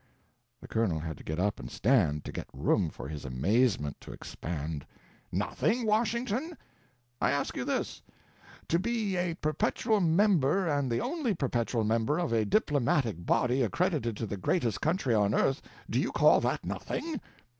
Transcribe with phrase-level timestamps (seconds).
[0.61, 4.11] The Colonel had to get up and stand, to get room for his amazement to
[4.11, 4.83] expand.
[5.31, 6.57] "Nothing, Washington?
[7.21, 8.01] I ask you this:
[8.67, 14.17] to be a perpetual Member and the only Perpetual Member of a Diplomatic Body accredited
[14.17, 17.19] to the greatest country on earth do you call that nothing?"